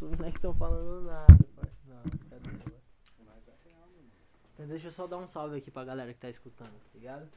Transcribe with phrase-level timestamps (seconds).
[0.00, 1.26] Os moleques estão falando nada,
[1.56, 2.80] parceiro.
[3.26, 4.08] Mas é real, mano.
[4.54, 7.28] Então deixa eu só dar um salve aqui pra galera que tá escutando, tá ligado?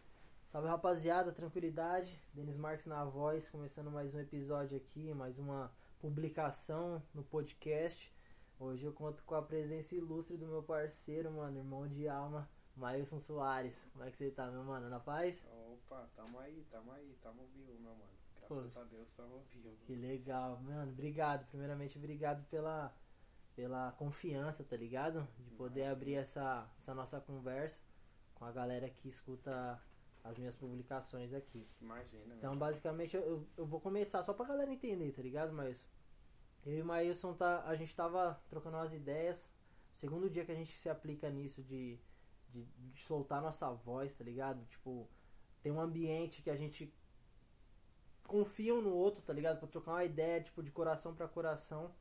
[0.52, 2.22] Salve rapaziada, tranquilidade.
[2.32, 8.14] Denis Marques na voz, começando mais um episódio aqui, mais uma publicação no podcast.
[8.60, 13.18] Hoje eu conto com a presença ilustre do meu parceiro, mano, irmão de alma, Mailson
[13.18, 13.84] Soares.
[13.92, 14.88] Como é que você tá, meu mano?
[14.88, 15.44] Na paz?
[15.52, 18.21] Opa, tamo aí, tamo aí, tamo vivo, meu mano.
[18.56, 19.08] Graças a Deus.
[19.86, 20.92] Que legal, mano.
[20.92, 21.46] Obrigado.
[21.48, 22.94] Primeiramente, obrigado pela,
[23.56, 25.28] pela confiança, tá ligado?
[25.40, 25.92] De poder Imagina.
[25.94, 27.80] abrir essa, essa nossa conversa
[28.36, 29.82] com a galera que escuta
[30.24, 31.68] as minhas publicações aqui.
[31.82, 35.86] Imagina, Então, basicamente, eu- eu, eu vou começar só pra galera entender, tá ligado, Maílson?
[36.66, 39.50] Eu e o Maílson, tá, a gente tava trocando umas ideias.
[39.94, 42.00] Segundo dia que a gente se aplica nisso de,
[42.50, 44.64] de, de soltar nossa voz, tá ligado?
[44.68, 45.10] Tipo,
[45.64, 46.94] tem um ambiente que a gente
[48.28, 49.60] confia um no outro, tá ligado?
[49.60, 51.94] Pra trocar uma ideia, tipo, de coração pra coração.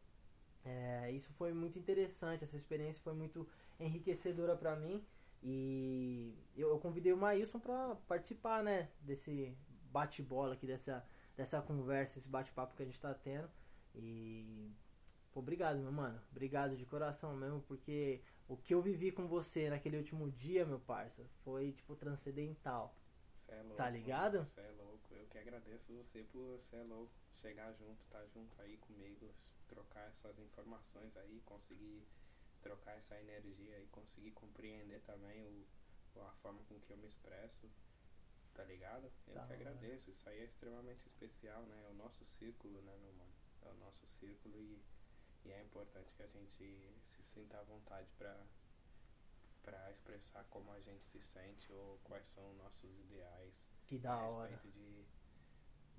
[0.64, 3.48] É, isso foi muito interessante, essa experiência foi muito
[3.78, 5.04] enriquecedora pra mim.
[5.42, 9.56] E eu, eu convidei o Maílson pra participar, né, desse
[9.90, 11.04] bate-bola aqui, dessa,
[11.36, 13.50] dessa conversa, esse bate-papo que a gente tá tendo.
[13.94, 14.70] E.
[15.32, 16.20] Pô, obrigado, meu mano.
[16.30, 20.80] Obrigado de coração mesmo, porque o que eu vivi com você naquele último dia, meu
[20.80, 22.94] parça, foi, tipo, transcendental.
[23.46, 24.44] Cê é louco, tá ligado?
[24.44, 24.70] Você é
[25.40, 27.12] agradeço você por ser louco.
[27.34, 29.34] Chegar junto, tá junto aí comigo,
[29.66, 32.06] trocar essas informações aí, conseguir
[32.60, 35.66] trocar essa energia e conseguir compreender também o,
[36.20, 37.70] a forma com que eu me expresso.
[38.54, 39.10] Tá ligado?
[39.26, 40.10] Eu Da que agradeço.
[40.10, 41.84] Isso aí é extremamente especial, né?
[41.84, 43.32] É o nosso círculo, né, meu mano?
[43.62, 44.82] É o nosso círculo e,
[45.44, 48.46] e é importante que a gente se sinta à vontade pra,
[49.62, 54.28] pra expressar como a gente se sente ou quais são nossos ideais Que da a
[54.28, 54.50] hora.
[54.50, 55.04] respeito de,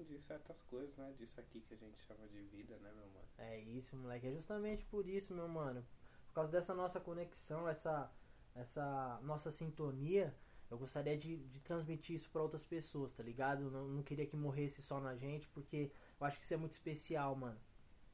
[0.03, 1.13] de certas coisas, né?
[1.17, 3.27] Disso aqui que a gente chama de vida, né, meu mano?
[3.38, 4.27] É isso, moleque.
[4.27, 5.85] É justamente por isso, meu mano.
[6.27, 8.11] Por causa dessa nossa conexão, essa,
[8.55, 10.35] essa nossa sintonia,
[10.69, 13.69] eu gostaria de, de transmitir isso pra outras pessoas, tá ligado?
[13.69, 16.72] Não, não queria que morresse só na gente, porque eu acho que isso é muito
[16.72, 17.59] especial, mano.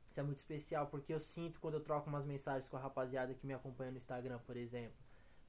[0.05, 3.33] Isso é muito especial, porque eu sinto quando eu troco umas mensagens com a rapaziada
[3.35, 4.97] que me acompanha no Instagram, por exemplo.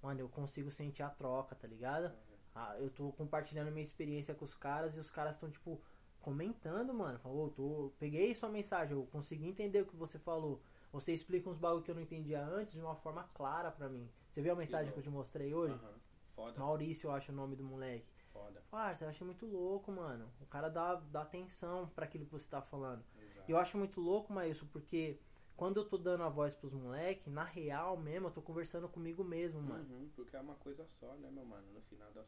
[0.02, 2.14] Mano, eu consigo sentir a troca, tá ligado?
[2.54, 5.80] Ah, eu tô compartilhando minha experiência com os caras e os caras estão, tipo,
[6.20, 7.18] comentando, mano.
[7.18, 10.60] Falou, "Ô, tô, peguei sua mensagem, eu consegui entender o que você falou.
[10.92, 14.10] Você explica uns bagulho que eu não entendia antes de uma forma clara pra mim.
[14.28, 15.74] Você viu a mensagem que eu te mostrei hoje?
[15.74, 15.94] Aham.
[16.34, 18.06] Foda, Maurício, eu acho o nome do moleque.
[18.32, 18.62] foda.
[18.70, 20.30] Parça, eu achei muito louco, mano.
[20.40, 23.02] O cara dá, dá atenção pra aquilo que você tá falando.
[23.20, 23.44] Exato.
[23.48, 25.18] E eu acho muito louco, Maílson, porque
[25.56, 29.24] quando eu tô dando a voz pros moleques, na real mesmo, eu tô conversando comigo
[29.24, 29.84] mesmo, mano.
[29.90, 31.66] Uhum, porque é uma coisa só, né, meu mano?
[31.72, 32.26] No final, das,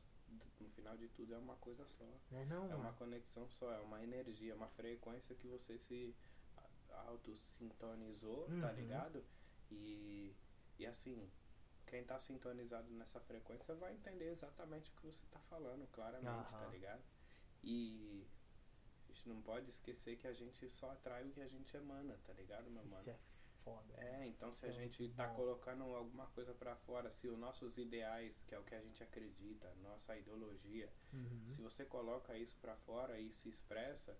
[0.59, 2.05] no final de tudo é uma coisa só.
[2.31, 2.99] Não é não, É uma mano?
[2.99, 6.15] conexão só, é uma energia, uma frequência que você se
[6.91, 8.75] auto-sintonizou, tá Uhum.
[8.77, 9.25] ligado?
[9.71, 10.35] E,
[10.79, 11.31] e assim,
[11.87, 16.67] quem tá sintonizado nessa frequência vai entender exatamente o que você tá falando, claramente, tá
[16.67, 16.73] Aham.
[16.73, 17.03] ligado?
[17.63, 18.27] E
[19.09, 22.17] a gente não pode esquecer que a gente só atrai o que a gente emana,
[22.25, 22.87] tá ligado, meu mano?
[22.87, 23.19] Isso é
[23.65, 23.95] foda.
[23.99, 27.79] É, então se a é gente tá colocando alguma coisa pra fora, se os nossos
[27.79, 31.51] ideais, que é o que a gente acredita, nossa ideologia, Uhum.
[31.51, 34.17] se você coloca isso pra fora e se expressa,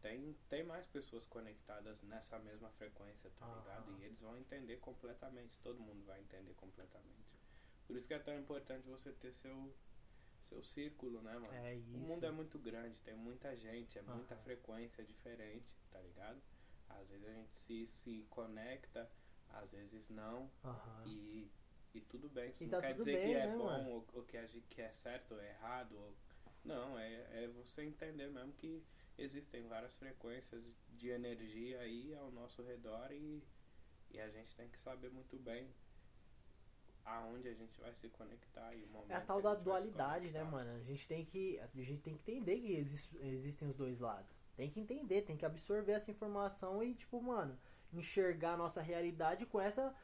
[0.00, 3.92] tem, tem mais pessoas conectadas nessa mesma frequência, tá ligado?
[4.00, 7.32] E eles vão entender completamente, todo mundo vai entender completamente.
[7.86, 9.72] Por isso que é tão importante você ter seu
[10.44, 11.54] seu círculo, né, mano?
[11.54, 11.96] É isso.
[11.96, 16.42] O mundo é muito grande, tem muita gente, é muita frequência diferente, tá ligado?
[17.00, 19.10] Às vezes a gente se, se conecta,
[19.50, 21.04] às vezes não, Aham.
[21.06, 21.50] e,
[21.94, 22.50] e tudo bem.
[22.50, 24.46] Isso E não tá quer dizer bem, que é né, bom ou, ou que, a
[24.46, 25.96] gente, que é certo ou errado.
[25.96, 26.14] Ou...
[26.64, 28.82] Não, é, é você entender mesmo que
[29.18, 33.42] existem várias frequências de energia aí ao nosso redor e,
[34.10, 35.68] e a gente tem que saber muito bem
[37.04, 40.30] aonde a gente vai se conectar e o momento É a tal da se dualidade,
[40.30, 40.70] né, mano?
[40.70, 44.32] A gente tem que, a gente tem que entender que exis- existem os dois lados.
[44.56, 47.58] Tem que entender, tem que absorver essa informação e, tipo, mano,
[47.92, 49.94] enxergar a nossa realidade com essa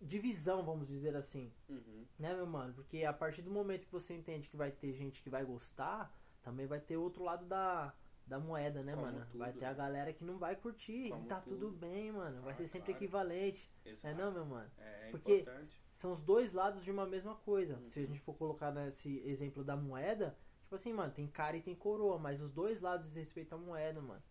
[0.00, 1.52] divisão, vamos dizer assim.
[1.68, 2.04] Uhum.
[2.18, 2.74] Né, meu mano?
[2.74, 6.14] Porque a partir do momento que você entende que vai ter gente que vai gostar,
[6.42, 7.92] também vai ter outro lado da,
[8.26, 9.26] da moeda, né, Como mano?
[9.26, 9.74] tudo, vai ter a né?
[9.74, 11.76] galera que não vai curtir Como e tá tudo tudo.
[11.78, 12.42] bem, mano.
[12.42, 13.04] Vai Ah, ser sempre claro.
[13.04, 13.70] equivalente.
[13.84, 14.06] Exato.
[14.14, 14.70] É não, meu mano?
[14.78, 15.82] É, é Porque- importante.
[15.92, 17.80] São os dois lados de uma mesma coisa.
[17.84, 18.08] Se a Uhum.
[18.08, 20.36] gente for colocar nesse exemplo da moeda,
[20.68, 23.58] tipo assim, mano, tem cara e tem coroa, mas os dois lados dizem respeito à
[23.58, 24.22] moeda, mano.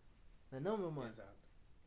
[0.50, 1.12] Não é não, meu mano?
[1.12, 1.36] Exato.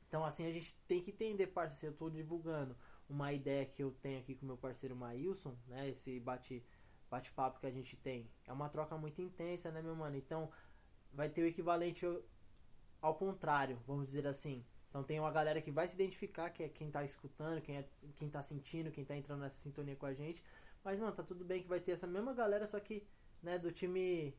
[0.08, 2.76] Então, assim, a gente tem que entender, parceiro, se eu tô divulgando
[3.10, 5.88] uma ideia que eu tenho aqui com meu parceiro Maílson, né?
[5.90, 6.62] Esse bate,
[7.10, 8.30] bate-papo que a gente tem.
[8.46, 10.18] É uma troca muito intensa, né, meu mano?
[10.18, 10.52] Então,
[11.14, 12.22] vai ter o equivalente ao-
[13.02, 14.66] ao contrário, vamos dizer assim.
[14.90, 17.88] Então tem uma galera que vai se identificar, que é quem tá escutando, quem, é,
[18.18, 20.44] quem tá sentindo, quem tá entrando nessa sintonia com a gente.
[20.84, 23.04] Mas, mano, tá tudo bem que vai ter essa mesma galera, só que,
[23.42, 24.34] né, do time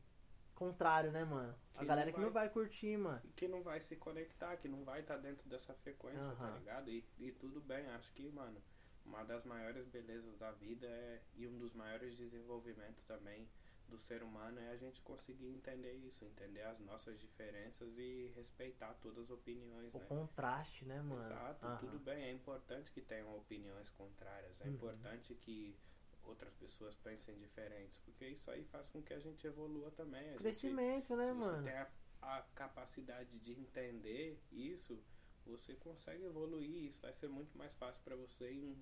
[0.55, 1.53] contrário, né, mano?
[1.73, 3.21] Que a galera não que não vai curtir, mano.
[3.35, 6.59] que não vai se conectar, que não vai estar dentro dessa frequência, tá Aham.
[6.59, 6.89] ligado?
[6.89, 8.61] E, e tudo bem, acho que, mano,
[9.05, 13.47] uma das maiores belezas da vida é, e um dos maiores desenvolvimentos também
[13.89, 18.93] do ser humano é a gente conseguir entender isso, entender as nossas diferenças e respeitar
[19.01, 20.05] todas as opiniões, O né?
[20.07, 21.21] contraste, né, mano?
[21.21, 21.77] Exato, Aham.
[21.79, 24.73] tudo bem, é importante que tenham opiniões contrárias, é Uhum.
[24.73, 25.75] importante que
[26.23, 30.21] outras pessoas pensem diferentes, porque isso aí faz com que a gente evolua também.
[30.21, 31.57] A gente- Crescimento, né, se mano?
[31.57, 31.91] você tem a,
[32.21, 35.03] a capacidade de entender isso,
[35.45, 36.85] você consegue evoluir.
[36.85, 38.81] Isso vai ser muito mais fácil pra você em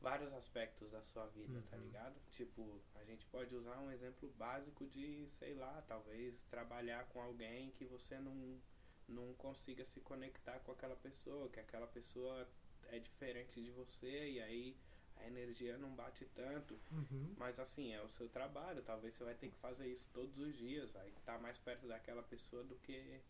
[0.00, 1.82] vários aspectos da sua vida, tá Uhum.
[1.82, 2.18] ligado?
[2.30, 7.70] Tipo, a gente pode usar um exemplo básico de, sei lá, talvez trabalhar com alguém
[7.72, 8.58] que você não,
[9.06, 12.48] não consiga se conectar com aquela pessoa, que aquela pessoa
[12.84, 14.76] é diferente de você e aí
[15.20, 16.78] a energia não bate tanto.
[16.90, 17.34] Uhum.
[17.36, 18.82] Mas assim, é o seu trabalho.
[18.82, 20.90] Talvez você vai ter que fazer isso todos os dias.
[20.90, 23.20] Vai estar mais perto daquela pessoa do que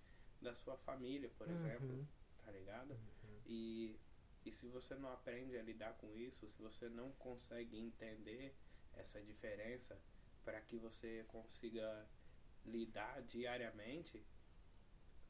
[0.41, 1.89] da sua família, por exemplo.
[1.89, 2.07] Uhum.
[2.45, 2.91] Tá ligado?
[2.93, 3.41] Uhum.
[3.47, 3.99] E,
[4.45, 8.55] e se você não aprende a lidar com isso, se você não consegue entender
[8.97, 9.99] essa diferença
[10.45, 12.09] para que você consiga
[12.65, 14.25] lidar diariamente,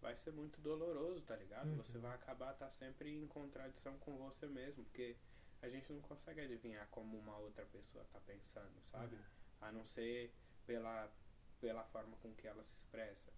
[0.01, 1.69] vai ser muito doloroso, tá ligado?
[1.69, 1.77] Uhum.
[1.77, 5.17] Você vai acabar tá sempre em contradição com você mesmo, porque
[5.62, 9.15] a gente não consegue adivinhar como uma outra pessoa tá pensando, sabe?
[9.17, 9.23] Uhum.
[9.61, 10.33] A não ser
[10.67, 11.11] pela,
[11.61, 13.33] pela forma com que ela se expressa.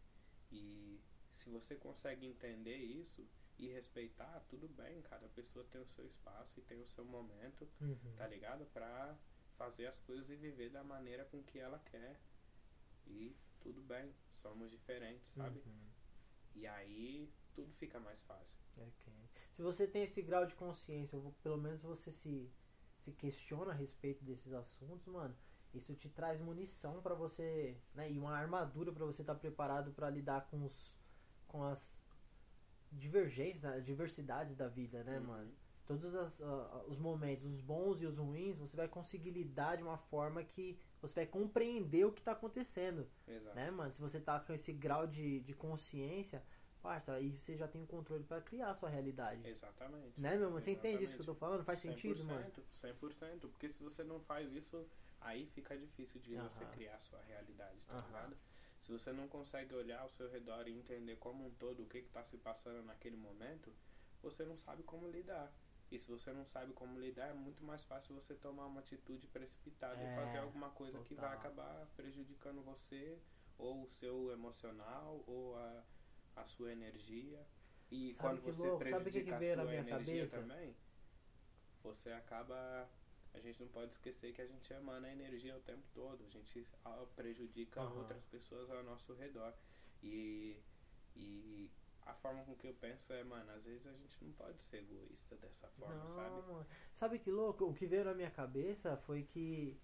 [0.51, 1.01] E
[1.33, 3.27] se você consegue entender isso
[3.59, 7.69] e respeitar, tudo bem, cada pessoa tem o seu espaço e tem o seu momento,
[7.81, 8.15] Uhum.
[8.17, 8.65] tá ligado?
[8.67, 9.17] Pra
[9.57, 12.19] fazer as coisas e viver da maneira com que ela quer.
[13.07, 15.59] E tudo bem, somos diferentes, sabe?
[15.61, 15.91] Uhum.
[16.55, 18.59] E aí tudo fica mais fácil.
[18.79, 19.13] Ok.
[19.52, 22.50] Se você tem esse grau de consciência, ou pelo menos você se,
[22.96, 25.37] se questiona a respeito desses assuntos, mano,
[25.75, 30.08] isso te traz munição pra você, né, e uma armadura pra você estar preparado pra
[30.10, 30.93] lidar com os
[31.46, 32.02] com as
[32.90, 35.26] divergências, as diversidades da vida, né, Uhum.
[35.26, 35.52] mano?
[35.84, 39.82] Todos as, ah, os momentos, os bons e os ruins, você vai conseguir lidar de
[39.82, 43.54] uma forma que você vai compreender o que tá acontecendo Exato.
[43.54, 43.93] né, mano?
[43.93, 46.43] Se você tá com esse grau de, de consciência,
[46.82, 49.46] parça, aí você já tem o controle pra criar a sua realidade.
[49.49, 50.20] Exatamente.
[50.20, 50.50] Né, meu?
[50.50, 51.17] Você entende isso Exatamente.
[51.17, 51.64] que eu tô falando?
[51.64, 52.52] Faz sentido, mano?
[52.76, 54.87] 100%, porque se você não faz isso,
[55.20, 58.37] aí fica difícil de você criar a sua realidade, tá ligado?
[58.81, 61.99] Se você não consegue olhar ao seu redor e entender como um todo o que
[61.99, 63.73] está se passando naquele momento,
[64.20, 65.52] você não sabe como lidar.
[65.90, 69.26] E se você não sabe como lidar, é muito mais fácil você tomar uma atitude
[69.28, 71.38] precipitada É, e fazer alguma coisa que vai total.
[71.38, 73.19] acabar prejudicando você,
[73.58, 75.85] ou o seu emocional, ou a,
[76.37, 77.46] a sua energia.
[77.90, 78.76] E Sabe quando você louco?
[78.76, 80.40] O que prejudica que a sua energia cabeça?
[80.40, 80.76] também,
[81.82, 82.88] você acaba.
[83.34, 86.25] A gente não pode esquecer que a gente emana energia o tempo todo.
[86.25, 87.99] A gente ah, prejudica Aham.
[87.99, 89.55] outras pessoas ao nosso redor.
[90.02, 90.56] E,
[91.17, 91.70] e
[92.05, 94.78] a forma com que eu penso é, mano, às vezes a gente não pode ser
[94.78, 96.67] egoísta dessa forma, Não, sabe?
[96.94, 97.64] Sabe que louco?
[97.64, 99.78] O que veio na minha cabeça foi que.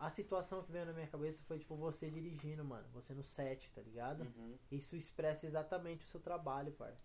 [0.00, 2.88] A situação que veio na minha cabeça foi tipo você dirigindo, mano.
[2.94, 4.22] Você no set, tá ligado?
[4.22, 4.56] Uhum.
[4.70, 6.96] Isso expressa exatamente o seu trabalho, par.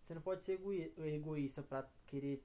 [0.00, 0.60] Você não pode ser
[0.98, 2.44] egoísta pra querer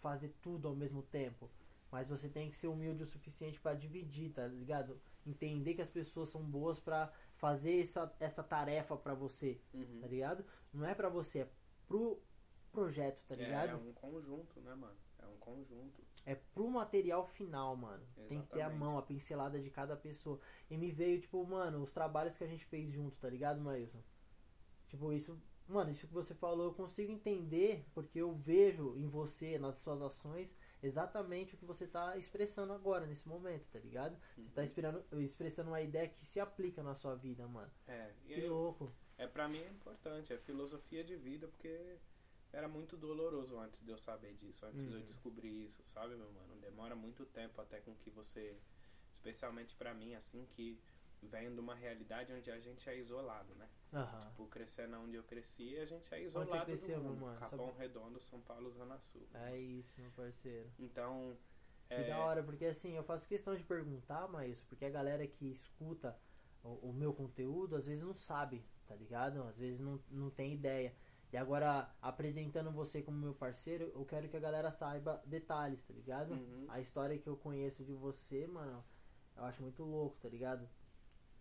[0.00, 1.50] fazer tudo ao mesmo tempo.
[1.92, 4.98] Mas você tem que ser humilde o suficiente pra dividir, tá ligado?
[5.26, 9.98] Entender que as pessoas são boas pra fazer essa, essa tarefa pra você, Uhum.
[10.00, 10.44] tá ligado?
[10.72, 11.48] Não é pra você, é
[11.86, 12.22] pro
[12.72, 13.68] projeto, tá É, ligado?
[13.70, 14.96] é um conjunto, né, mano?
[15.22, 16.02] É um conjunto.
[16.26, 18.04] É pro material final, mano.
[18.28, 18.78] Tem que ter a Exatamente.
[18.80, 20.38] mão, a pincelada de cada pessoa.
[20.70, 24.02] E me veio, tipo, mano, os trabalhos que a gente fez junto, tá ligado, Maílson?
[24.88, 25.40] Tipo, isso.
[25.68, 30.02] Mano, isso que você falou, eu consigo entender, porque eu vejo em você, nas suas
[30.02, 34.18] ações, exatamente o que você tá expressando agora, nesse momento, tá ligado?
[34.36, 34.64] Você tá Uhum.
[34.64, 37.70] inspirando, expressando uma ideia que se aplica na sua vida, mano.
[37.86, 38.92] É, e Que eu- louco.
[39.16, 41.98] É, pra mim é importante, é filosofia de vida, porque
[42.52, 45.06] era muito doloroso antes de eu saber disso, antes de eu Uhum.
[45.06, 46.56] descobrir isso, sabe, meu mano?
[46.60, 48.58] Demora muito tempo até com que você,
[49.12, 50.80] especialmente pra mim, assim, que
[51.22, 53.68] vem de uma realidade onde a gente é isolado, né?
[53.92, 54.30] Aham.
[54.30, 57.38] Tipo, crescendo onde eu cresci, a gente é isolado você cresceu, meu mano?
[57.38, 59.28] Capão Sabe- Redondo, São Paulo, Zona Sul.
[59.34, 60.70] É isso, meu parceiro.
[60.78, 61.36] Então,
[61.88, 65.26] Que é, da hora, porque assim, eu faço questão de perguntar, mas porque a galera
[65.26, 66.18] que escuta
[66.62, 69.42] o, o meu conteúdo às vezes não sabe, tá ligado?
[69.42, 70.94] Às vezes não, não tem ideia.
[71.32, 75.94] E agora, apresentando você como meu parceiro, eu quero que a galera saiba detalhes, tá
[75.94, 76.32] ligado?
[76.34, 76.66] Uhum.
[76.68, 78.84] A história que eu conheço de você, mano,
[79.36, 80.68] eu acho muito louco, tá ligado?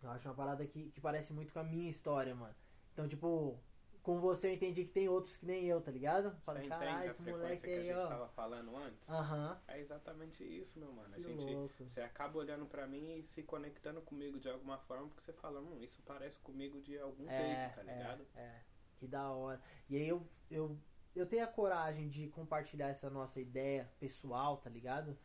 [0.03, 2.55] Eu acho uma parada que, que parece muito com a minha história, mano.
[2.93, 3.59] Então, tipo,
[4.03, 6.27] com você eu entendi que tem outros que nem eu, tá ligado?
[6.47, 8.07] Entende caralho, a esse moleque que a aí, gente ó.
[8.07, 9.09] tava falando antes?
[9.09, 9.59] Aham.
[9.67, 11.13] É exatamente isso, meu mano.
[11.13, 11.73] A Que gente, louco.
[11.83, 15.59] você acaba olhando pra mim e se conectando comigo de alguma forma, porque você fala,
[15.59, 18.25] hum, isso parece comigo de algum É, jeito, tá ligado?
[18.35, 18.63] é, é.
[18.99, 19.61] Que da hora.
[19.89, 20.77] E aí eu, eu,
[21.15, 25.17] eu tenho a coragem de compartilhar essa nossa ideia pessoal, tá ligado?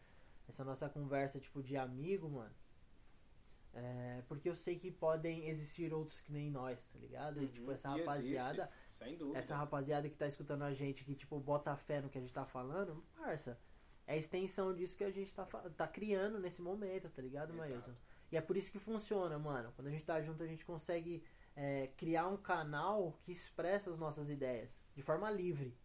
[0.48, 2.54] Essa nossa conversa, tipo, de amigo, mano.
[3.72, 7.42] É, porque eu sei que podem existir outros que nem nós, tá ligado?
[7.42, 7.72] E, tipo, Uhum.
[7.72, 9.38] essa rapaziada, existe, sem dúvida.
[9.38, 12.32] essa rapaziada que tá escutando a gente, que, tipo, bota fé no que a gente
[12.32, 13.58] tá falando, parça,
[14.06, 17.52] é a extensão disso que a gente tá, tá criando nesse momento, tá ligado.
[17.52, 17.92] Maílson?
[18.30, 19.72] E é por isso que funciona, mano.
[19.74, 21.22] Quando a gente tá junto, a gente consegue
[21.56, 25.76] é, criar um canal que expressa as nossas ideias de forma livre.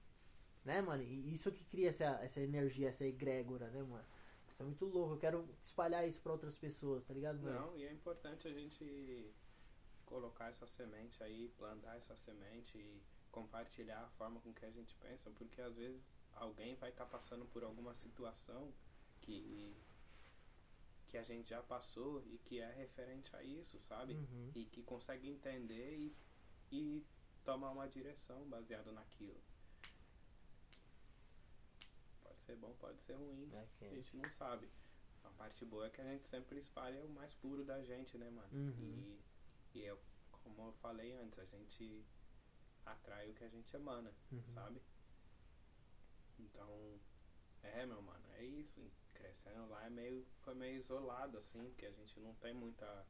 [0.63, 1.01] Né, mano?
[1.01, 4.05] E isso que cria essa, essa energia, essa egrégora, né, mano?
[4.49, 5.13] Isso é muito louco.
[5.13, 7.39] Eu quero espalhar isso pra outras pessoas, tá ligado?
[7.39, 9.33] Não, e é importante a gente
[10.05, 14.95] colocar essa semente aí, plantar essa semente e compartilhar a forma com que a gente
[14.95, 16.01] pensa, porque às vezes
[16.33, 18.73] alguém vai estar passando por alguma situação
[19.21, 19.75] que
[21.09, 24.13] que a gente já passou e que é referente a isso, sabe?
[24.13, 24.51] Uhum.
[24.55, 26.15] E que consegue entender e,
[26.71, 27.05] e
[27.43, 29.41] tomar uma direção baseada naquilo.
[32.21, 33.49] Pode ser bom, pode ser ruim.
[33.53, 34.69] É que- A gente não sabe.
[35.23, 38.29] A parte boa é que a gente sempre espalha o mais puro da gente, né,
[38.29, 38.49] mano?
[38.53, 39.19] Uhum.
[39.73, 39.99] E, e eu,
[40.31, 42.05] como eu falei antes, a gente
[42.85, 44.43] atrai o que a gente emana, Uhum.
[44.53, 44.81] sabe?
[46.37, 46.99] Então,
[47.63, 48.79] é, meu mano, é isso.
[49.19, 53.05] Crescendo lá é meio, foi meio isolado, assim, porque a gente não tem muita.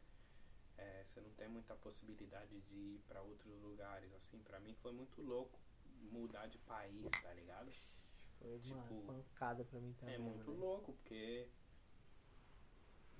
[0.77, 4.39] é, você não tem muita possibilidade de ir pra outros lugares, assim.
[4.39, 5.57] Pra mim foi muito louco
[6.11, 7.71] mudar de país, tá ligado?
[8.39, 10.15] Foi uma Tipo, pancada pra mim também.
[10.15, 10.59] É muito mano.
[10.59, 11.47] louco, porque.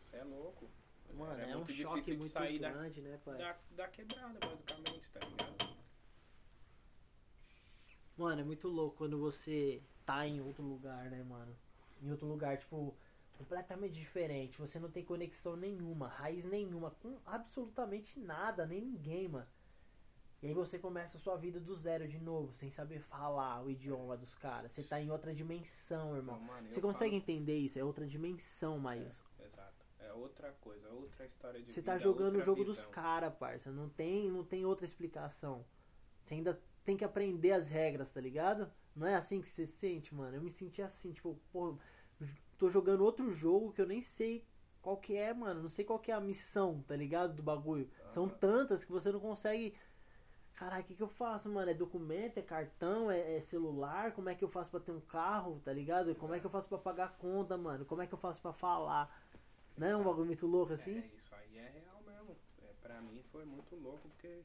[0.02, 0.70] Você é louco.
[1.14, 3.38] Mano, é um muito choque difícil de muito sair da, grande, né, pai?
[3.38, 5.78] da, da quebrada, basicamente, tá ligado?
[8.18, 11.56] Mano, é muito louco quando você tá em outro lugar, né, mano?
[12.02, 12.96] Em outro lugar, tipo,
[13.38, 14.58] completamente diferente.
[14.60, 19.48] Você não tem conexão nenhuma, raiz nenhuma, com absolutamente nada, nem ninguém, mano.
[20.42, 23.70] E aí você começa a sua vida do zero de novo, sem saber falar o
[23.70, 24.72] idioma dos caras.
[24.72, 26.38] Você tá em outra dimensão, irmão.
[26.38, 27.78] Não, mano, Você consegue falo- entender isso?
[27.78, 29.24] É outra dimensão, Maílson.
[29.38, 29.86] Exato.
[30.00, 32.92] É outra coisa, é outra história de Você tá jogando o jogo dos visão.
[32.92, 33.70] caras, parça.
[33.70, 35.66] Não tem, não tem outra explicação.
[36.22, 38.72] Você ainda tem que aprender as regras, tá ligado?
[39.00, 40.36] Não é assim que você se sente, mano.
[40.36, 41.78] Eu me senti assim, tipo, pô,
[42.58, 44.46] tô jogando outro jogo que eu nem sei
[44.82, 45.62] qual que é, mano.
[45.62, 47.34] Não sei qual que é a missão, tá ligado?
[47.34, 47.90] Do bagulho.
[48.10, 48.36] São Aham.
[48.36, 49.74] tantas que você não consegue.
[50.54, 51.72] Caralho, o que, que eu faço, mano?
[51.72, 54.12] É documento, é cartão, é, é celular?
[54.12, 56.14] Como é que eu faço pra ter um carro, tá ligado?
[56.16, 57.86] Como é que eu faço pra pagar a conta, mano?
[57.86, 59.26] Como é que eu faço pra falar?
[59.78, 60.98] Não é um bagulho muito louco assim?
[60.98, 62.36] É, isso aí é real mesmo.
[62.62, 64.44] É, pra mim foi muito louco porque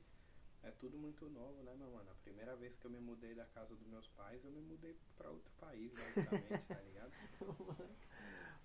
[0.65, 2.11] é tudo muito novo, né, meu mano?
[2.11, 4.97] A primeira vez que eu me mudei da casa dos meus pais, eu me mudei
[5.17, 7.13] pra outro país, basicamente, tá ligado?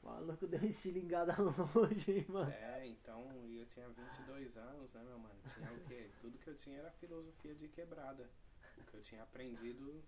[0.01, 2.49] O maluco deu um estilingada longe, hein, mano.
[2.51, 5.35] É, então, eu tinha 22 anos, né, meu mano?
[5.53, 6.09] Tinha o quê?
[6.21, 8.29] Tudo que eu tinha era filosofia de quebrada.
[8.77, 10.01] O que eu tinha aprendido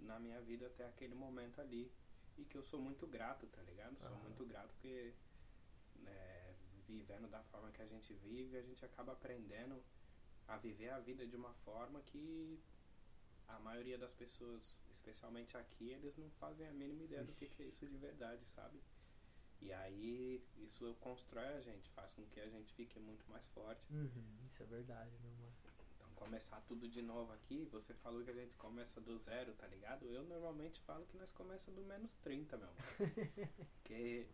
[0.00, 1.92] na minha vida até aquele momento ali.
[2.36, 3.96] E que eu sou muito grato, tá ligado?
[3.98, 5.14] Sou muito grato porque,
[6.00, 6.54] né,
[6.88, 9.80] vivendo da forma que a gente vive, a gente acaba aprendendo
[10.50, 12.60] a viver a vida de uma forma que
[13.48, 17.62] a maioria das pessoas, especialmente aqui, eles não fazem a mínima ideia do que, que
[17.62, 18.80] é isso de verdade, sabe?
[19.60, 23.92] E aí isso constrói a gente, faz com que a gente fique muito mais forte.
[23.92, 25.54] Uhum, isso é verdade, meu mano.
[25.96, 29.66] Então começar tudo de novo aqui, você falou que a gente começa do zero, tá
[29.66, 30.06] ligado?
[30.06, 32.78] Eu normalmente falo que nós começa do menos 30, meu mano.
[33.82, 34.26] Porque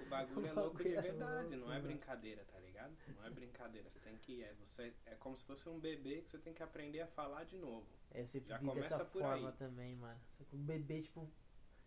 [0.00, 2.94] o bagulho é O louco de é verdade, louco, não é brincadeira, tá ligado?
[3.16, 6.30] Não é brincadeira, você tem que é você é como se fosse um bebê que
[6.30, 7.86] você tem que aprender a falar de novo.
[8.10, 9.56] É, sempre Já vi dessa começa por forma aí.
[9.56, 10.20] também, mano.
[10.52, 11.30] Um bebê, tipo,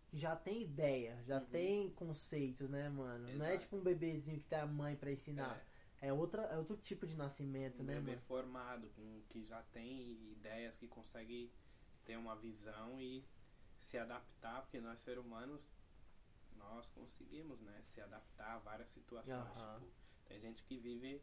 [0.08, 1.46] que já tem ideia, já Uhum.
[1.46, 3.24] tem conceitos, né, mano?
[3.34, 3.58] Não é Exato.
[3.64, 5.56] tipo um bebezinho que tem a mãe pra ensinar.
[6.00, 8.22] É, É, outra, é outro tipo de nascimento, um né, bebê mano?
[8.22, 11.52] formado, com, que já tem ideias, que consegue
[12.04, 13.24] ter uma visão e
[13.80, 15.60] se adaptar, porque nós seres humanos,
[16.58, 19.34] nós conseguimos, né, se adaptar a várias situações.
[19.34, 19.80] Aham.
[19.80, 19.92] Tipo,
[20.26, 21.22] tem gente que vive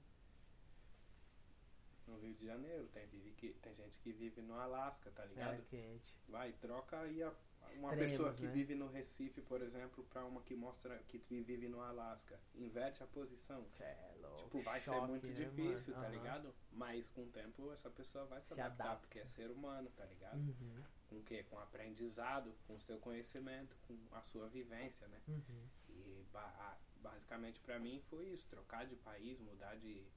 [2.07, 5.55] no Rio de Janeiro, tem, vive que, tem gente que vive no Alasca, tá ligado?
[5.55, 6.19] É quente.
[6.27, 7.33] Vai, troca aí a,
[7.77, 8.51] uma Extremos, pessoa que né?
[8.51, 12.39] vive no Recife, por exemplo, pra uma que mostra que vive no Alasca.
[12.55, 13.65] Inverte a posição.
[13.69, 14.43] Cê é louco.
[14.45, 16.05] Tipo, vai ser choque, muito né, difícil, mano?
[16.05, 16.17] tá Aham.
[16.17, 16.55] ligado?
[16.72, 19.01] Mas com o tempo essa pessoa vai se, Se adaptar, adapta.
[19.07, 20.38] porque é ser humano, tá ligado?
[20.38, 21.43] Uhum, Com o quê?
[21.43, 25.22] Com aprendizado, com seu conhecimento, com a sua vivência, né?
[25.27, 25.67] uhum.
[25.89, 30.07] E ba basicamente pra mim foi isso, trocar de país, mudar de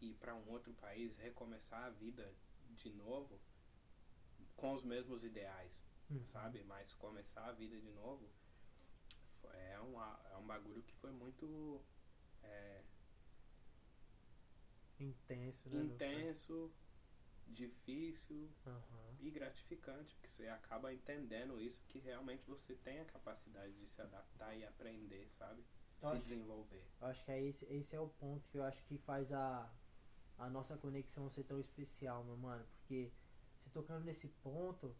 [0.00, 2.32] ir pra um outro país, recomeçar a vida
[2.76, 3.40] de novo
[4.56, 6.24] com os mesmos ideais, Uhum.
[6.26, 6.62] sabe?
[6.64, 8.24] Mas começar a vida de novo
[9.54, 11.80] é um, é um bagulho que foi muito
[12.42, 12.82] é,
[15.00, 15.84] Intenso, né?
[15.84, 16.70] intenso,
[17.46, 18.48] difícil?
[18.66, 19.16] Aham.
[19.20, 24.00] e gratificante, porque você acaba entendendo isso, que realmente você tem a capacidade de se
[24.00, 25.62] adaptar e aprender, sabe?
[26.00, 26.82] Eu se acho- desenvolver.
[27.00, 29.72] Eu acho que é esse, esse é o ponto que eu acho que faz a,
[30.36, 32.66] a nossa conexão ser tão especial, meu mano.
[32.68, 33.12] Porque
[33.56, 34.96] se tocando nesse ponto,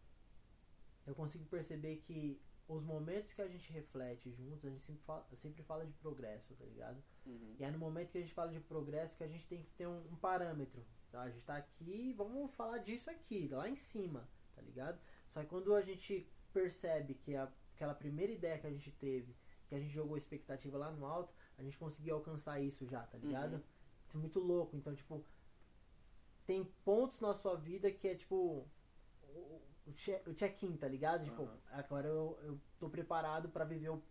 [1.06, 5.26] eu consigo perceber que os momentos que a gente reflete juntos, a gente sempre fala,
[5.34, 7.02] sempre fala de progresso, tá ligado?
[7.24, 7.56] Uhum.
[7.58, 9.70] E é no momento que a gente fala de progresso que a gente tem que
[9.72, 10.84] ter um, um parâmetro.
[11.10, 11.22] Tá?
[11.22, 15.00] A gente tá aqui, vamos falar disso aqui, lá em cima, tá ligado?
[15.30, 19.34] Só que quando a gente percebe que a- aquela primeira ideia que a gente teve,
[19.66, 23.16] que a gente jogou expectativa lá no alto, a gente conseguiu alcançar isso já, tá
[23.16, 23.54] ligado?
[23.54, 23.62] Uhum.
[24.04, 24.76] Isso é muito louco.
[24.76, 25.24] Então, tipo,
[26.46, 28.66] tem pontos na sua vida que é tipo
[29.88, 31.24] o, o che- o check-in, tá ligado?
[31.24, 31.58] Tipo, Aham.
[31.72, 34.02] agora eu, eu tô preparado pra viver o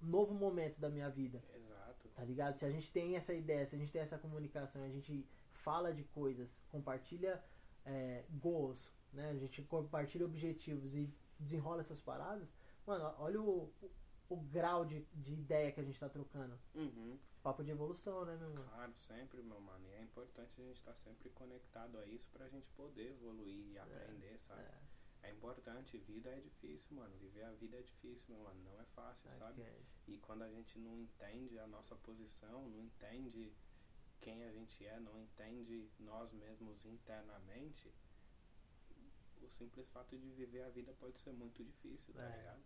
[0.00, 1.42] novo momento da minha vida.
[1.54, 2.08] Exato.
[2.14, 2.54] Tá ligado?
[2.54, 5.92] Se a gente tem essa ideia, se a gente tem essa comunicação, a gente fala
[5.92, 7.42] de coisas, compartilha
[7.84, 9.30] é, goals, né?
[9.30, 12.48] A gente compartilha objetivos e desenrola essas paradas,
[12.86, 13.90] mano, olha o, o,
[14.30, 16.58] o grau de, de ideia que a gente tá trocando.
[16.74, 17.18] Uhum.
[17.42, 18.68] Papo de evolução, né, meu mano?
[18.70, 19.86] Claro, sempre, meu mano.
[19.88, 23.78] E é importante a gente estar sempre conectado a isso pra gente poder evoluir e
[23.78, 24.62] aprender, sabe?
[24.62, 24.74] É,
[25.28, 25.32] É.
[25.32, 27.16] importante, vida é difícil, mano.
[27.18, 28.62] Viver a vida é difícil, meu mano.
[28.64, 29.60] Não é fácil, sabe?
[29.62, 29.82] ok.
[30.08, 33.52] E quando a gente não entende a nossa posição, não entende
[34.20, 37.92] quem a gente é, não entende nós mesmos internamente,
[39.42, 42.36] o simples fato de viver a vida pode ser muito difícil, tá É.
[42.38, 42.62] ligado?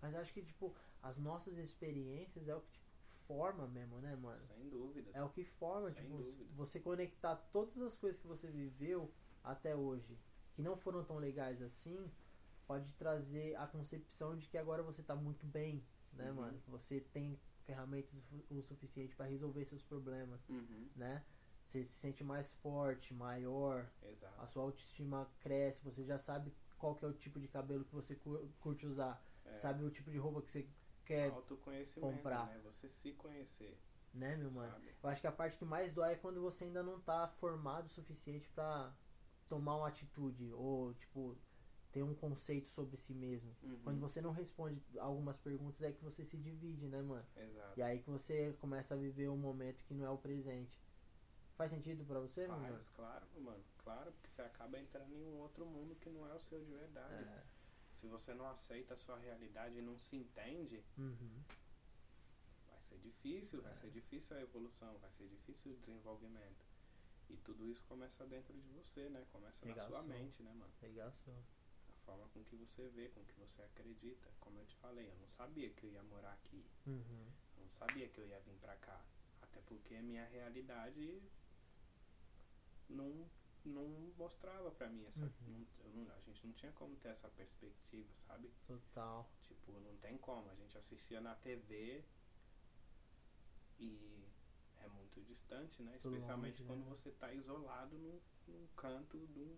[0.00, 2.84] Mas acho que, tipo, as nossas experiências é o que tipo,
[3.26, 4.46] forma mesmo, né, mano?
[4.46, 5.14] Sem dúvidas.
[5.14, 6.44] É o que forma, Sem tipo, dúvida.
[6.54, 9.10] você conectar todas as coisas que você viveu
[9.42, 10.18] até hoje,
[10.54, 12.10] que não foram tão legais assim,
[12.66, 16.36] pode trazer a concepção de que agora você tá muito bem, né, Uhum.
[16.36, 16.62] mano?
[16.68, 18.14] Você tem ferramentas
[18.50, 20.88] o suficiente para resolver seus problemas, Uhum.
[20.96, 21.24] né?
[21.66, 24.46] Você se sente mais forte, maior, a Exato.
[24.50, 28.14] sua autoestima cresce, você já sabe qual que é o tipo de cabelo que você
[28.14, 29.54] cu- curte usar, É.
[29.54, 30.68] sabe o tipo de roupa que você
[31.06, 32.46] quer, Autoconhecimento, comprar.
[32.46, 32.58] né?
[32.64, 33.78] Você se conhecer,
[34.12, 34.72] né, meu mano?
[34.72, 34.94] sabe?
[35.02, 37.86] Eu acho que a parte que mais dói é quando você ainda não tá formado
[37.86, 38.94] o suficiente pra
[39.46, 41.36] tomar uma atitude ou, tipo,
[41.92, 43.54] ter um conceito sobre si mesmo.
[43.62, 43.80] Uhum.
[43.84, 47.24] Quando você não responde algumas perguntas é que você se divide, né, mano?
[47.36, 47.78] Exato.
[47.78, 50.82] E aí que você começa a viver um momento que não é o presente.
[51.56, 52.74] Faz sentido pra você, meu mano?
[52.74, 53.64] Faz, claro, mano.
[53.78, 56.72] Claro, porque você acaba entrando em um outro mundo que não é o seu de
[56.72, 57.14] verdade.
[57.24, 57.44] É.
[57.94, 61.42] Se você não aceita a sua realidade e não se entende, Uhum.
[62.66, 63.76] vai ser difícil, vai É.
[63.76, 66.63] ser difícil a evolução, vai ser difícil o desenvolvimento.
[67.28, 69.24] E tudo isso começa dentro de você, né?
[69.32, 70.72] Começa na sua mente, né, mano?
[70.82, 71.44] Ligação.
[71.88, 74.30] A forma com que você vê, com que você acredita.
[74.40, 76.64] Como eu te falei, eu não sabia que eu ia morar aqui.
[76.86, 77.32] Uhum.
[77.56, 79.02] Eu não sabia que eu ia vir pra cá.
[79.40, 81.22] Até porque a minha realidade
[82.88, 83.30] não,
[83.64, 85.24] não mostrava pra mim essa.
[85.24, 85.66] Uhum.
[85.86, 88.50] não- não- a gente não tinha como ter essa perspectiva, sabe?
[88.66, 89.30] Total.
[89.42, 90.50] Tipo, não tem como.
[90.50, 92.04] A gente assistia na TV
[93.78, 94.23] e
[95.82, 95.96] né?
[95.96, 96.90] Especialmente longe, quando né?
[96.90, 99.56] você tá isolado num, num canto de,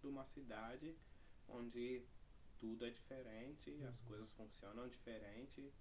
[0.00, 0.96] de uma cidade
[1.48, 2.04] onde
[2.58, 4.06] tudo é diferente, as Uhum.
[4.06, 5.72] coisas funcionam diferente.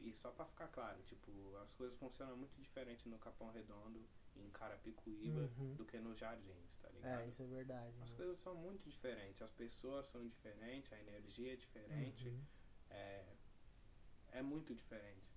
[0.00, 4.48] E só pra ficar claro, tipo, as coisas funcionam muito diferente no Capão Redondo em
[4.50, 5.74] Carapicuíba Uhum.
[5.74, 7.20] do que nos Jardins, tá ligado?
[7.22, 7.88] É, isso é verdade.
[8.00, 8.16] As mano.
[8.16, 12.44] coisas são muito diferentes, as pessoas são diferentes, a energia é diferente, Uhum.
[12.90, 13.36] é,
[14.32, 15.36] é muito diferente.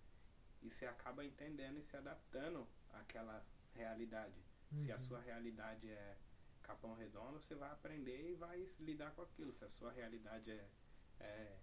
[0.62, 4.42] E você acaba entendendo e se adaptando àquela realidade.
[4.78, 5.02] Se a Uhum.
[5.02, 6.18] sua realidade é
[6.62, 9.52] Capão Redondo, você vai aprender e vai lidar com aquilo.
[9.54, 10.70] Se a sua realidade é,
[11.20, 11.60] é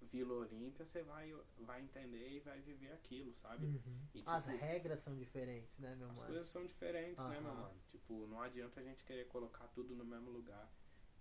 [0.00, 3.66] Vila Olímpia, você vai, vai entender e vai viver aquilo, sabe?
[3.66, 4.08] Uhum.
[4.14, 6.26] E, As tipo, regras são diferentes, né, meu as mano?
[6.28, 7.80] coisas são diferentes, né, meu mano?
[7.90, 10.68] Tipo, não adianta a gente querer colocar tudo no mesmo lugar.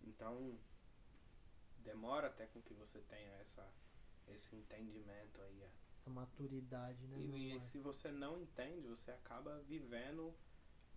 [0.03, 0.57] Então,
[1.79, 3.67] demora até com que você tenha essa,
[4.27, 5.69] esse entendimento aí.
[6.07, 10.33] Essa maturidade, né, E, e se você não entende, você acaba vivendo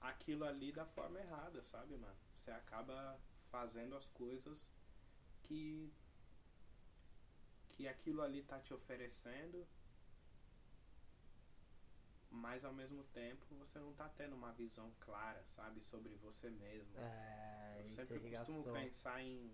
[0.00, 2.14] aquilo ali da forma errada, sabe, mano?
[2.36, 3.18] Você acaba
[3.50, 4.70] fazendo as coisas
[5.44, 5.90] que
[7.76, 9.66] que aquilo ali tá te oferecendo,
[12.30, 16.92] mas ao mesmo tempo você não tá tendo uma visão clara, sabe, sobre você mesmo.
[16.98, 19.50] É, Eu isso é sempre costumo pensar em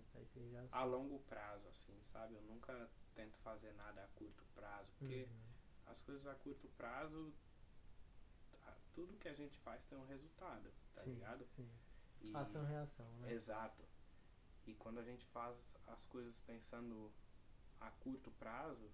[0.71, 2.35] a longo prazo, assim, sabe?
[2.35, 5.46] Eu nunca tento fazer nada a curto prazo, porque Uhum.
[5.87, 7.33] As coisas a curto prazo,
[8.93, 11.45] tudo que a gente faz tem um resultado, tá sim, ligado?
[11.47, 11.69] sim.
[12.21, 13.31] E- Ação reação, né?
[13.31, 13.83] Exato.
[14.65, 17.13] E quando a gente faz as coisas pensando
[17.79, 18.91] a curto prazo,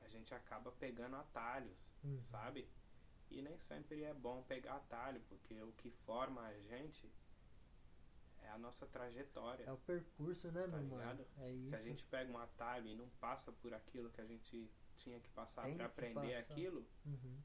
[0.00, 2.20] a gente acaba pegando atalhos, Uhum.
[2.22, 2.68] sabe?
[3.30, 7.12] E nem sempre é bom pegar atalho, porque o que forma a gente
[8.46, 9.64] é a nossa trajetória.
[9.64, 10.96] É o percurso, né, Tá meu mano?
[10.96, 11.26] ligado?
[11.38, 11.70] É isso.
[11.70, 15.20] Se a gente pega um atalho e não passa por aquilo que a gente tinha
[15.20, 16.52] que passar para aprender passar.
[16.52, 17.38] aquilo, Uhum.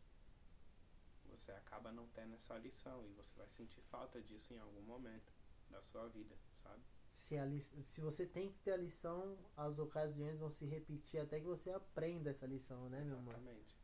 [1.25, 5.31] você acaba não tendo essa lição e você vai sentir falta disso em algum momento
[5.69, 6.83] da sua vida, sabe?
[7.13, 11.19] Se, a li- se você tem que ter a lição, as ocasiões vão se repetir
[11.19, 13.29] até que você aprenda essa lição, né, meu mano?
[13.37, 13.79] Exatamente.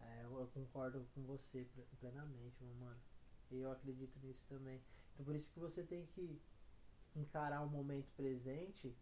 [0.00, 3.00] É, eu concordo com você ple- plenamente, meu mano.
[3.50, 4.82] Eu acredito nisso também.
[5.14, 6.40] Então por isso que você tem que
[7.14, 8.96] encarar o momento presente,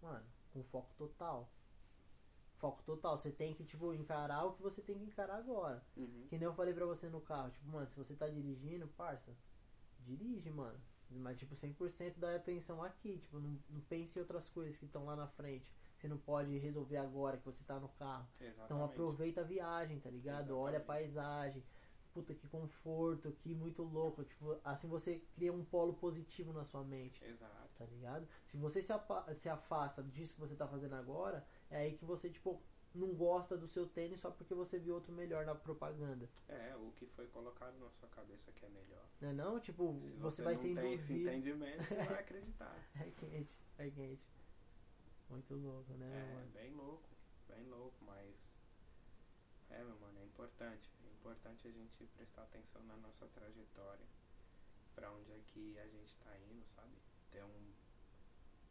[0.00, 1.50] mano, com foco total.
[2.56, 3.16] Foco total.
[3.16, 5.84] Você tem que, tipo, encarar o que você tem que encarar agora.
[5.96, 6.26] Uhum.
[6.28, 9.36] Que nem eu falei pra você no carro, tipo, mano, se você tá dirigindo, parça,
[10.00, 10.80] dirige, mano.
[11.10, 13.18] Mas, tipo, 100% da atenção aqui.
[13.18, 15.70] Tipo, não, não pense em outras coisas que estão lá na frente.
[15.98, 18.26] Você não pode resolver agora que você tá no carro.
[18.40, 18.64] Exatamente.
[18.64, 20.56] Então aproveita a viagem, tá ligado?
[20.56, 20.86] Olha a Exatamente.
[20.86, 21.64] paisagem.
[22.12, 24.22] Puta, que conforto, que muito louco.
[24.24, 27.70] Tipo, assim você cria um polo positivo na sua mente, Exato.
[27.78, 28.28] tá ligado?
[28.44, 28.92] Se você se,
[29.34, 32.60] se afasta disso que você tá fazendo agora, é aí que você, tipo,
[32.94, 36.28] não gosta do seu tênis só porque você viu outro melhor na propaganda.
[36.46, 39.06] É, o que foi colocado na sua cabeça que é melhor.
[39.18, 39.58] Né não?
[39.58, 41.30] Tipo, Se você, você, vai não ser tem esse induzido.
[41.30, 42.76] entendimento, você vai acreditar.
[43.00, 44.22] É quente, é quente.
[45.30, 46.50] Muito louco, né, É, mano?
[46.50, 47.08] bem louco,
[47.48, 48.34] bem louco, mas
[49.70, 50.90] é, meu mano, é importante.
[51.22, 54.04] É importante a gente prestar atenção na nossa trajetória,
[54.92, 56.96] pra onde é que a gente tá indo, sabe?
[57.30, 57.72] Ter um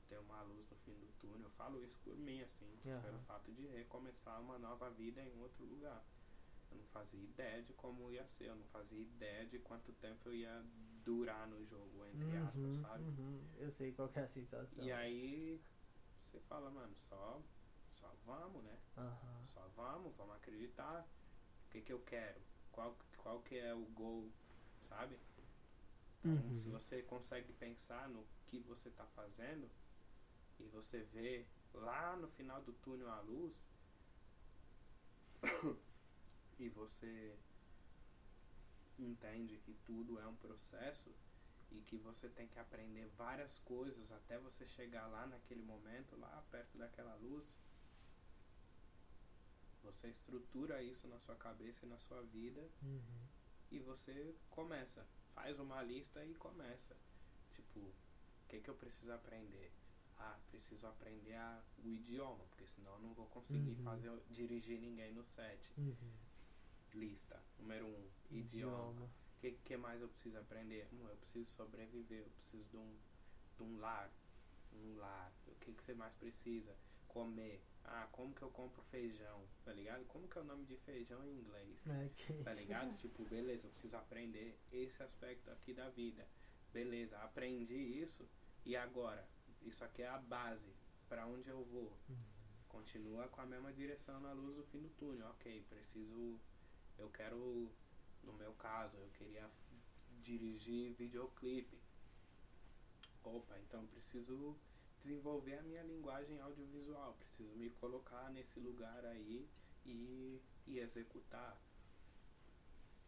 [0.09, 1.43] ter uma luz no fim do túnel.
[1.45, 3.01] Eu falo isso por mim, assim, Aham.
[3.03, 6.03] pelo fato de recomeçar uma nova vida em outro lugar.
[6.69, 10.27] Eu não fazia ideia de como ia ser, eu não fazia ideia de quanto tempo
[10.27, 10.61] eu ia
[11.05, 13.03] durar no jogo, entre aspas, Uhum, sabe?
[13.05, 13.49] uhum.
[13.55, 14.83] Eu sei qual que é a sensação.
[14.83, 15.61] E aí
[16.29, 17.41] você fala, mano, só,
[17.93, 18.77] só vamos, né?
[19.45, 21.07] Só vamos, vamos acreditar.
[21.71, 22.41] O que que eu quero?
[22.71, 24.31] Qual, qual que é o gol,
[24.89, 25.17] sabe?
[26.25, 26.55] Então, Uhum.
[26.55, 29.69] se você consegue pensar no que você tá fazendo
[30.59, 33.53] e você vê lá no final do túnel a luz
[36.59, 37.37] e você
[38.97, 41.13] entende que tudo é um processo
[41.71, 46.43] e que você tem que aprender várias coisas até você chegar lá naquele momento, lá
[46.51, 47.57] perto daquela luz.
[49.83, 53.27] Você estrutura isso na sua cabeça e na sua vida Uhum.
[53.71, 56.95] e você começa, faz uma lista e começa.
[57.51, 57.93] Tipo, o
[58.47, 59.71] que que eu preciso aprender?
[60.17, 63.83] Ah, preciso aprender a, o idioma, porque senão eu não vou conseguir Uhum.
[63.83, 65.73] fazer dirigir ninguém no set.
[65.77, 66.13] Uhum.
[66.93, 69.05] Lista, número um, idioma.
[69.05, 70.87] O que, que mais eu preciso aprender?
[70.93, 72.99] Hum, eu preciso sobreviver, eu preciso de um,
[73.55, 74.11] de um lar.
[74.73, 75.33] Um lar.
[75.47, 76.77] O que, que você mais precisa?
[77.07, 77.63] Comer.
[77.83, 79.45] Ah, como que eu compro feijão?
[79.63, 80.05] Tá ligado?
[80.05, 81.87] Como que é o nome de feijão em inglês?
[81.87, 82.43] É quente.
[82.43, 82.95] Tá ligado?
[82.97, 86.27] tipo, beleza, eu preciso aprender esse aspecto aqui da vida.
[86.71, 88.27] Beleza, aprendi isso
[88.65, 89.27] e agora?
[89.61, 90.73] Isso aqui é a base.
[91.09, 91.91] Pra onde eu vou?
[92.09, 92.15] Uhum.
[92.69, 95.27] Continua com a mesma direção na luz do fim do túnel.
[95.31, 96.39] Ok, preciso.
[96.97, 97.69] Eu quero.
[98.23, 99.49] No meu caso, eu queria
[100.23, 101.77] dirigir videoclipe.
[103.23, 104.57] Opa, então preciso
[105.01, 107.17] desenvolver a minha linguagem audiovisual.
[107.17, 109.53] Preciso me colocar nesse lugar aí
[109.85, 111.67] e, e executar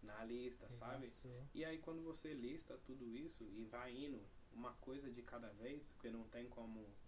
[0.02, 1.18] na lista, sabe?
[1.54, 5.84] E aí quando você lista tudo isso e vai indo uma coisa de cada vez,
[5.86, 7.02] porque não tem como.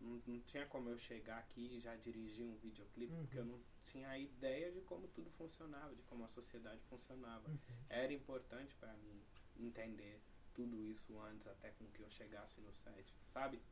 [0.00, 3.46] Não, não tinha como eu chegar aqui e já dirigir um videoclipe, porque eu Uhum.
[3.46, 7.54] não tinha ideia de como tudo funcionava, de como a sociedade funcionava.
[7.54, 7.86] Uhum.
[7.88, 13.20] Era importante pra mim entender tudo isso antes, até com que eu chegasse no set,
[13.26, 13.64] sabe?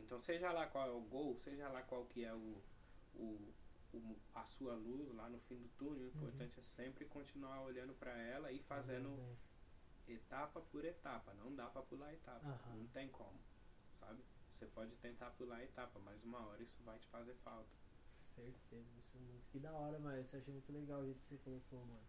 [0.00, 2.68] Então seja lá qual é o gol, seja lá qual que é o,
[3.12, 3.56] o,
[3.92, 7.94] o- a sua luz lá no fim do túnel, o importante é sempre continuar olhando
[7.96, 9.36] pra ela e fazendo Uhum.
[10.06, 12.76] etapa por etapa, não dá pra pular etapa, Aham.
[12.78, 13.46] não tem como,
[13.92, 14.24] sabe?
[14.52, 17.78] Você pode tentar pular etapa, mas uma hora isso vai te fazer falta.
[18.08, 19.48] Certeza disso muito.
[19.48, 22.08] Que da hora, mas eu achei muito legal o jeito que você colocou, mano.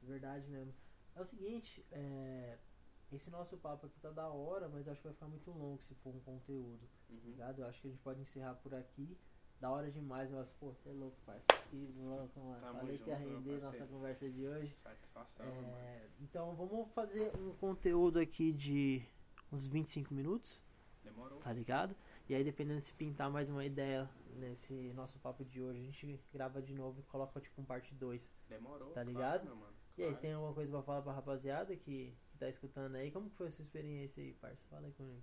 [0.00, 0.80] Verdade mesmo.
[1.14, 2.66] É o seguinte, é,
[3.10, 5.94] esse nosso papo aqui tá da hora, mas acho que vai ficar muito longo se
[5.94, 7.30] for um conteúdo, Uhum.
[7.30, 7.60] ligado?
[7.62, 9.16] Eu acho que a gente pode encerrar por aqui.
[9.60, 11.92] Da hora demais, mas, pô, você é louco, parceiro.
[11.96, 12.60] Louco, mano.
[12.60, 13.86] Tamo Falei que ia junto, render nossa parceiro.
[13.86, 14.74] conversa de hoje.
[14.74, 15.46] Satisfação.
[15.46, 19.04] É, então vamos fazer um conteúdo aqui de
[19.52, 20.60] uns 25 minutos,
[21.04, 21.38] Demorou.
[21.38, 21.94] tá ligado?
[22.28, 26.20] E aí, dependendo se pintar mais uma ideia nesse nosso papo de hoje, a gente
[26.32, 28.28] grava de novo e coloca tipo um parte 2.
[28.48, 28.88] Demorou.
[28.88, 29.44] Tá claro, ligado?
[29.44, 30.14] meu mano, E aí, claro.
[30.14, 33.12] você tem alguma coisa pra falar pra rapaziada que, que tá escutando aí?
[33.12, 34.66] Como que foi a sua experiência aí, parça?
[34.68, 35.22] Fala aí comigo.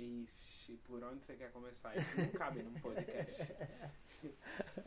[0.00, 1.94] Ixi, por onde você quer começar?
[1.94, 3.42] Isso não cabe num podcast.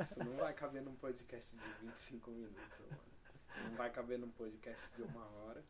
[0.04, 3.02] Isso não vai caber num podcast de 25 minutos, mano.
[3.70, 5.64] Não vai caber num podcast de uma hora.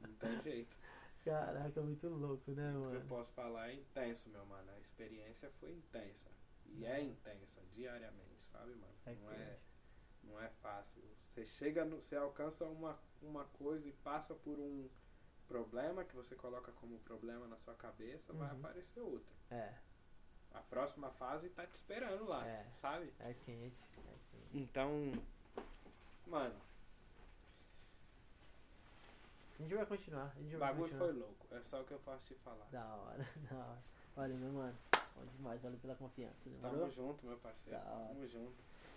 [0.00, 0.76] Não tem jeito.
[1.24, 3.08] Caraca, muito louco, né, O que eu mano?
[3.08, 4.70] posso falar é intenso, meu mano.
[4.70, 6.30] A experiência foi intensa.
[6.66, 8.92] E é intensa, diariamente, sabe, mano?
[9.06, 9.58] É Não é,
[10.24, 11.02] não é fácil.
[11.32, 14.88] Você chega, no, você alcança uma, uma coisa e passa por um
[15.48, 18.58] problema que você coloca como problema na sua cabeça, vai Uhum.
[18.58, 19.32] aparecer outro.
[19.50, 19.72] É,
[20.52, 22.66] A próxima fase tá te esperando lá, É.
[22.76, 23.12] sabe?
[23.20, 23.76] é quente.
[23.98, 24.48] É quente.
[24.58, 25.12] Então,
[26.26, 26.54] mano,
[29.58, 31.06] A gente vai continuar, a gente o vai bagulho continuar.
[31.12, 31.46] foi louco.
[31.50, 32.64] É só o que eu posso te falar.
[32.70, 33.18] Da hora,
[33.50, 33.78] da hora.
[34.14, 34.78] Valeu, meu mano.
[35.16, 36.90] Bom demais, valeu pela confiança, Tamo demorou?
[36.90, 37.76] junto, meu parceiro.
[37.78, 38.08] Da hora.
[38.08, 38.54] Tamo junto.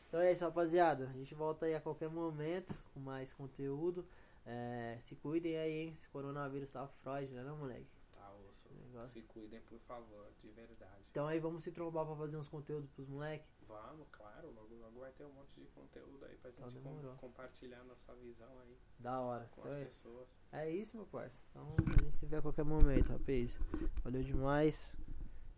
[0.08, 1.06] Então é isso, rapaziada.
[1.06, 4.06] A gente volta aí a qualquer momento com mais conteúdo.
[4.46, 5.90] É, se cuidem aí, hein?
[5.90, 7.88] Esse coronavírus tá Freud, né, não, moleque?
[8.12, 8.70] Tá, osso.
[8.74, 9.10] Negócio.
[9.10, 11.04] Se cuidem, por favor, de verdade.
[11.12, 13.46] Então aí vamos se trombar pra fazer uns conteúdos pros moleque.
[13.68, 17.16] Vamos, claro, logo, logo vai ter um monte de conteúdo aí pra Então gente com-
[17.18, 19.48] compartilhar nossa visão aí Da hora.
[19.52, 20.28] com Então as é, pessoas.
[20.52, 21.46] é isso, meu parceiro.
[21.52, 23.58] Então a gente se vê a qualquer momento, rapaz.
[24.04, 24.94] Valeu demais.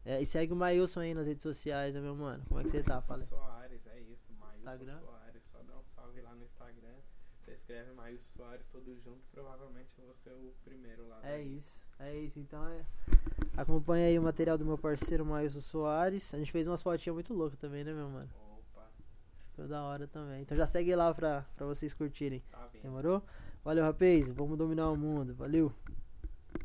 [0.06, 2.43] É, e segue o Mailson aí nas redes sociais, né, meu mano?
[2.48, 3.02] Como é que você tá?
[3.02, 3.24] Fala.
[3.24, 5.00] Soares, é isso, Instagram?
[5.00, 5.43] Soares.
[5.52, 6.96] Só dá um salve lá no Instagram.
[7.43, 11.19] Você escreve Maílson Soares tudo junto, provavelmente eu vou ser o primeiro lá.
[11.23, 11.56] É daí.
[11.58, 12.39] isso, é isso.
[12.39, 12.86] Então é.
[13.58, 16.34] Acompanha aí o material do meu parceiro Mailson Soares.
[16.34, 18.29] A gente fez umas fotinhas muito loucas também, né, meu mano?
[18.73, 18.88] Opa,
[19.49, 20.41] Ficou da hora também.
[20.41, 22.41] Então já segue lá pra, pra vocês curtirem.
[22.49, 22.69] tá.
[22.82, 23.21] Demorou?
[23.63, 24.29] Valeu, rapaz.
[24.29, 25.34] Vamos dominar o mundo.
[25.36, 25.71] Valeu.